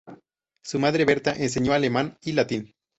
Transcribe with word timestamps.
Su 0.63 0.79
madre, 0.79 1.05
Bertha, 1.05 1.33
enseñó 1.33 1.73
alemán 1.73 2.17
y 2.21 2.31
latín. 2.31 2.73